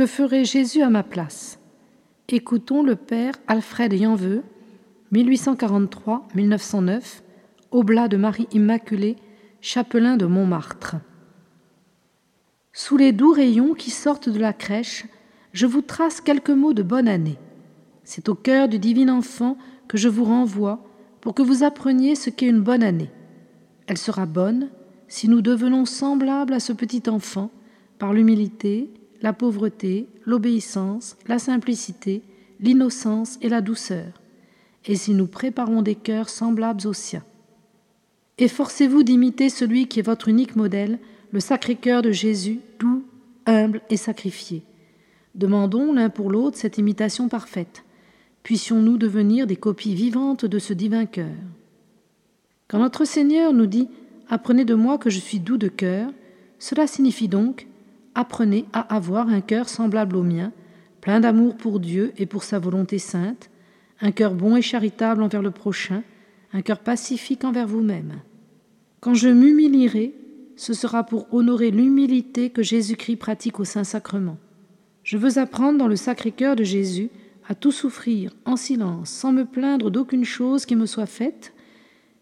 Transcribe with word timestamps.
Que 0.00 0.06
ferait 0.06 0.46
Jésus 0.46 0.80
à 0.80 0.88
ma 0.88 1.02
place? 1.02 1.58
Écoutons 2.30 2.82
le 2.82 2.96
père 2.96 3.34
Alfred 3.48 3.92
Yanveux, 3.92 4.42
1843-1909, 5.12 7.20
oblat 7.70 8.08
de 8.08 8.16
Marie 8.16 8.48
Immaculée, 8.52 9.16
chapelain 9.60 10.16
de 10.16 10.24
Montmartre. 10.24 10.96
Sous 12.72 12.96
les 12.96 13.12
doux 13.12 13.32
rayons 13.32 13.74
qui 13.74 13.90
sortent 13.90 14.30
de 14.30 14.38
la 14.38 14.54
crèche, 14.54 15.04
je 15.52 15.66
vous 15.66 15.82
trace 15.82 16.22
quelques 16.22 16.48
mots 16.48 16.72
de 16.72 16.82
bonne 16.82 17.06
année. 17.06 17.36
C'est 18.02 18.30
au 18.30 18.34
cœur 18.34 18.68
du 18.68 18.78
divin 18.78 19.10
enfant 19.10 19.58
que 19.86 19.98
je 19.98 20.08
vous 20.08 20.24
renvoie 20.24 20.82
pour 21.20 21.34
que 21.34 21.42
vous 21.42 21.62
appreniez 21.62 22.14
ce 22.14 22.30
qu'est 22.30 22.48
une 22.48 22.62
bonne 22.62 22.82
année. 22.82 23.10
Elle 23.86 23.98
sera 23.98 24.24
bonne 24.24 24.70
si 25.08 25.28
nous 25.28 25.42
devenons 25.42 25.84
semblables 25.84 26.54
à 26.54 26.60
ce 26.60 26.72
petit 26.72 27.02
enfant 27.10 27.50
par 27.98 28.14
l'humilité, 28.14 28.90
la 29.22 29.32
pauvreté, 29.32 30.06
l'obéissance, 30.24 31.16
la 31.26 31.38
simplicité, 31.38 32.22
l'innocence 32.60 33.38
et 33.42 33.48
la 33.48 33.60
douceur, 33.60 34.20
et 34.86 34.96
si 34.96 35.14
nous 35.14 35.26
préparons 35.26 35.82
des 35.82 35.94
cœurs 35.94 36.28
semblables 36.28 36.86
aux 36.86 36.92
siens. 36.92 37.24
Efforcez-vous 38.38 39.02
d'imiter 39.02 39.50
celui 39.50 39.86
qui 39.86 39.98
est 40.00 40.06
votre 40.06 40.28
unique 40.28 40.56
modèle, 40.56 40.98
le 41.32 41.40
Sacré-Cœur 41.40 42.02
de 42.02 42.10
Jésus, 42.10 42.60
doux, 42.78 43.04
humble 43.46 43.82
et 43.90 43.96
sacrifié. 43.96 44.62
Demandons 45.34 45.92
l'un 45.92 46.08
pour 46.08 46.30
l'autre 46.30 46.56
cette 46.56 46.78
imitation 46.78 47.28
parfaite. 47.28 47.84
Puissions-nous 48.42 48.96
devenir 48.96 49.46
des 49.46 49.56
copies 49.56 49.94
vivantes 49.94 50.44
de 50.44 50.58
ce 50.58 50.72
divin 50.72 51.06
cœur. 51.06 51.36
Quand 52.68 52.78
notre 52.78 53.04
Seigneur 53.04 53.52
nous 53.52 53.66
dit 53.66 53.88
Apprenez 54.28 54.64
de 54.64 54.74
moi 54.74 54.96
que 54.96 55.10
je 55.10 55.18
suis 55.18 55.40
doux 55.40 55.58
de 55.58 55.68
cœur, 55.68 56.10
cela 56.58 56.86
signifie 56.86 57.28
donc 57.28 57.66
Apprenez 58.14 58.64
à 58.72 58.94
avoir 58.94 59.28
un 59.28 59.40
cœur 59.40 59.68
semblable 59.68 60.16
au 60.16 60.22
mien, 60.22 60.52
plein 61.00 61.20
d'amour 61.20 61.56
pour 61.56 61.80
Dieu 61.80 62.12
et 62.16 62.26
pour 62.26 62.42
sa 62.42 62.58
volonté 62.58 62.98
sainte, 62.98 63.50
un 64.00 64.10
cœur 64.10 64.34
bon 64.34 64.56
et 64.56 64.62
charitable 64.62 65.22
envers 65.22 65.42
le 65.42 65.50
prochain, 65.50 66.02
un 66.52 66.62
cœur 66.62 66.80
pacifique 66.80 67.44
envers 67.44 67.66
vous-même. 67.66 68.20
Quand 69.00 69.14
je 69.14 69.28
m'humilierai, 69.28 70.14
ce 70.56 70.74
sera 70.74 71.04
pour 71.04 71.32
honorer 71.32 71.70
l'humilité 71.70 72.50
que 72.50 72.62
Jésus-Christ 72.62 73.16
pratique 73.16 73.60
au 73.60 73.64
Saint-Sacrement. 73.64 74.38
Je 75.04 75.16
veux 75.16 75.38
apprendre 75.38 75.78
dans 75.78 75.88
le 75.88 75.96
Sacré-Cœur 75.96 76.56
de 76.56 76.64
Jésus 76.64 77.08
à 77.48 77.54
tout 77.54 77.72
souffrir 77.72 78.32
en 78.44 78.56
silence, 78.56 79.08
sans 79.10 79.32
me 79.32 79.44
plaindre 79.44 79.90
d'aucune 79.90 80.24
chose 80.24 80.66
qui 80.66 80.76
me 80.76 80.86
soit 80.86 81.06
faite, 81.06 81.54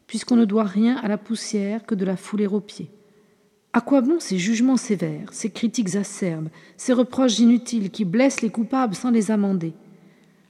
puisqu'on 0.06 0.36
ne 0.36 0.44
doit 0.44 0.64
rien 0.64 0.96
à 0.96 1.08
la 1.08 1.18
poussière 1.18 1.84
que 1.84 1.94
de 1.94 2.04
la 2.04 2.16
fouler 2.16 2.46
aux 2.46 2.60
pieds. 2.60 2.90
À 3.72 3.80
quoi 3.80 4.00
bon 4.00 4.18
ces 4.18 4.38
jugements 4.38 4.78
sévères, 4.78 5.32
ces 5.32 5.50
critiques 5.50 5.94
acerbes, 5.94 6.48
ces 6.76 6.92
reproches 6.92 7.38
inutiles 7.38 7.90
qui 7.90 8.04
blessent 8.04 8.40
les 8.40 8.50
coupables 8.50 8.94
sans 8.94 9.10
les 9.10 9.30
amender? 9.30 9.74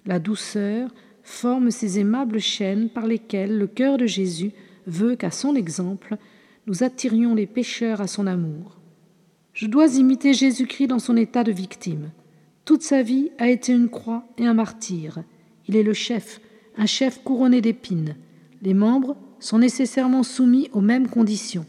La 0.06 0.18
douceur 0.18 0.90
forme 1.22 1.70
ces 1.70 1.98
aimables 1.98 2.40
chaînes 2.40 2.88
par 2.88 3.06
lesquelles 3.06 3.58
le 3.58 3.66
cœur 3.66 3.98
de 3.98 4.06
Jésus 4.06 4.52
veut 4.86 5.16
qu'à 5.16 5.30
son 5.30 5.54
exemple, 5.56 6.16
nous 6.66 6.84
attirions 6.84 7.34
les 7.34 7.46
pécheurs 7.46 8.00
à 8.00 8.06
son 8.06 8.26
amour. 8.26 8.78
Je 9.52 9.66
dois 9.66 9.96
imiter 9.96 10.32
Jésus-Christ 10.32 10.86
dans 10.86 10.98
son 11.00 11.16
état 11.16 11.42
de 11.42 11.52
victime. 11.52 12.10
Toute 12.64 12.82
sa 12.82 13.02
vie 13.02 13.30
a 13.38 13.48
été 13.48 13.72
une 13.72 13.88
croix 13.88 14.24
et 14.38 14.46
un 14.46 14.54
martyr. 14.54 15.24
Il 15.66 15.74
est 15.74 15.82
le 15.82 15.92
chef, 15.92 16.40
un 16.76 16.86
chef 16.86 17.22
couronné 17.24 17.60
d'épines. 17.60 18.14
Les 18.62 18.74
membres 18.74 19.16
sont 19.40 19.58
nécessairement 19.58 20.22
soumis 20.22 20.70
aux 20.72 20.80
mêmes 20.80 21.08
conditions. 21.08 21.66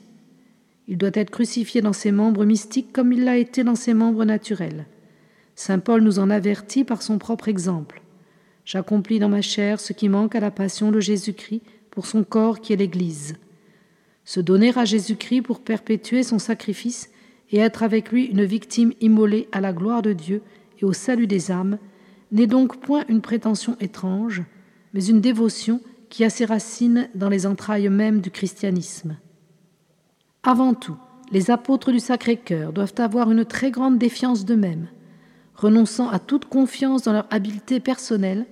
Il 0.89 0.97
doit 0.97 1.11
être 1.13 1.29
crucifié 1.29 1.81
dans 1.81 1.93
ses 1.93 2.11
membres 2.11 2.45
mystiques 2.45 2.91
comme 2.91 3.13
il 3.13 3.23
l'a 3.23 3.37
été 3.37 3.63
dans 3.63 3.75
ses 3.75 3.93
membres 3.93 4.25
naturels. 4.25 4.87
Saint 5.53 5.77
Paul 5.77 6.01
nous 6.01 6.17
en 6.17 6.31
avertit 6.31 6.83
par 6.83 7.03
son 7.03 7.19
propre 7.19 7.47
exemple. 7.47 8.01
J'accomplis 8.65 9.19
dans 9.19 9.29
ma 9.29 9.43
chair 9.43 9.79
ce 9.79 9.93
qui 9.93 10.09
manque 10.09 10.33
à 10.33 10.39
la 10.39 10.49
passion 10.49 10.91
de 10.91 10.99
Jésus-Christ 10.99 11.61
pour 11.91 12.07
son 12.07 12.23
corps 12.23 12.59
qui 12.59 12.73
est 12.73 12.77
l'Église. 12.77 13.35
Se 14.25 14.39
donner 14.39 14.75
à 14.75 14.83
Jésus-Christ 14.83 15.43
pour 15.43 15.59
perpétuer 15.59 16.23
son 16.23 16.39
sacrifice 16.39 17.11
et 17.51 17.59
être 17.59 17.83
avec 17.83 18.11
lui 18.11 18.25
une 18.25 18.43
victime 18.43 18.93
immolée 18.99 19.47
à 19.51 19.61
la 19.61 19.73
gloire 19.73 20.01
de 20.01 20.13
Dieu 20.13 20.41
et 20.81 20.85
au 20.85 20.93
salut 20.93 21.27
des 21.27 21.51
âmes 21.51 21.77
n'est 22.31 22.47
donc 22.47 22.79
point 22.79 23.05
une 23.09 23.21
prétention 23.21 23.77
étrange, 23.79 24.41
mais 24.95 25.05
une 25.05 25.21
dévotion 25.21 25.81
qui 26.09 26.23
a 26.23 26.31
ses 26.31 26.45
racines 26.45 27.09
dans 27.13 27.29
les 27.29 27.45
entrailles 27.45 27.89
mêmes 27.89 28.21
du 28.21 28.31
christianisme. 28.31 29.17
Avant 30.43 30.73
tout, 30.73 30.95
les 31.31 31.51
apôtres 31.51 31.91
du 31.91 31.99
Sacré-Cœur 31.99 32.71
doivent 32.71 32.93
avoir 32.97 33.29
une 33.29 33.43
très 33.43 33.71
grande 33.71 33.97
défiance 33.97 34.45
d'eux-mêmes, 34.45 34.87
renonçant 35.53 36.07
à 36.07 36.17
toute 36.17 36.45
confiance 36.45 37.03
dans 37.03 37.11
leur 37.11 37.27
habileté 37.29 37.81
personnelle 37.81 38.45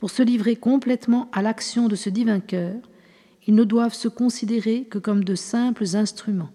pour 0.00 0.10
se 0.10 0.22
livrer 0.22 0.56
complètement 0.56 1.28
à 1.32 1.42
l'action 1.42 1.86
de 1.86 1.96
ce 1.96 2.08
divin 2.08 2.40
cœur, 2.40 2.76
ils 3.46 3.54
ne 3.54 3.64
doivent 3.64 3.94
se 3.94 4.08
considérer 4.08 4.84
que 4.84 4.98
comme 4.98 5.22
de 5.22 5.34
simples 5.34 5.96
instruments. 5.96 6.50